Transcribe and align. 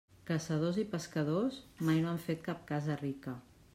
Caçadors 0.27 0.79
i 0.83 0.85
pescadors 0.93 1.59
mai 1.91 2.03
no 2.07 2.09
han 2.13 2.21
fet 2.27 2.43
cap 2.49 2.65
casa 2.73 2.97
rica. 3.07 3.37